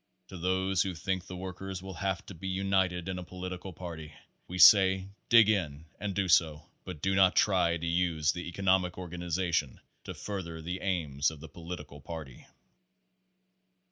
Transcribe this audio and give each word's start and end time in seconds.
To 0.29 0.37
those 0.39 0.81
who 0.81 0.95
think 0.95 1.27
the 1.27 1.35
workers 1.35 1.83
will 1.83 1.93
have 1.93 2.25
to 2.25 2.33
be 2.33 2.47
united 2.47 3.07
in 3.07 3.19
a 3.19 3.23
political 3.23 3.71
party, 3.71 4.15
we 4.47 4.57
say 4.57 5.09
dig 5.29 5.47
in 5.47 5.85
and 5.99 6.15
do 6.15 6.27
so, 6.27 6.63
but 6.83 7.03
do 7.03 7.13
not 7.13 7.35
try 7.35 7.77
to 7.77 7.85
use 7.85 8.31
the 8.31 8.47
economic 8.47 8.97
organization 8.97 9.79
to 10.05 10.15
further 10.15 10.59
the 10.59 10.81
aims 10.81 11.29
of 11.29 11.39
the 11.39 11.49
political 11.49 12.01
party. 12.01 12.47